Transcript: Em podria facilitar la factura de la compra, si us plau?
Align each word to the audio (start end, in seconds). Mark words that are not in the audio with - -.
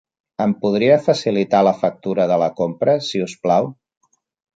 Em 0.43 0.53
podria 0.61 0.95
facilitar 1.07 1.59
la 1.67 1.73
factura 1.81 2.25
de 2.31 2.39
la 2.45 2.47
compra, 2.61 2.97
si 3.09 3.23
us 3.27 3.37
plau? 3.45 3.69